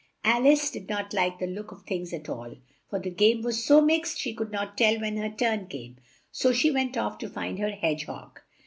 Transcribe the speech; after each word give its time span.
Al 0.25 0.47
ice 0.47 0.71
did 0.71 0.89
not 0.89 1.13
like 1.13 1.37
the 1.37 1.45
look 1.45 1.71
of 1.71 1.83
things 1.83 2.11
at 2.11 2.27
all, 2.27 2.55
for 2.89 2.97
the 2.99 3.11
game 3.11 3.43
was 3.43 3.63
so 3.63 3.81
mixed 3.81 4.17
she 4.17 4.33
could 4.33 4.51
not 4.51 4.75
tell 4.75 4.99
when 4.99 5.15
her 5.17 5.29
turn 5.29 5.67
came; 5.67 5.97
so 6.31 6.51
she 6.51 6.71
went 6.71 6.97
off 6.97 7.19
to 7.19 7.29
find 7.29 7.59
her 7.59 7.69
hedge 7.69 8.05
hog. 8.05 8.39